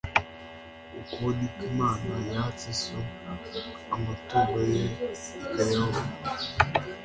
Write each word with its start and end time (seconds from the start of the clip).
Uko 0.99 1.23
ni 1.37 1.47
ko 1.53 1.59
Imana 1.71 2.13
yatse 2.33 2.69
so 2.81 2.99
amatungo 3.95 4.57
ye 4.73 4.85
ikayampa 5.43 6.01